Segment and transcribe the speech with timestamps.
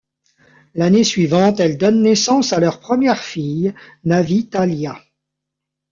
[0.73, 4.99] L'année suivante elle donne naissance à leur première fille, Navy Talia.